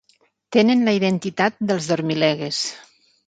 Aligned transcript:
Tenen 0.55 0.79
la 0.87 0.93
identitat 0.99 1.61
dels 1.71 1.91
dormilegues. 1.91 2.65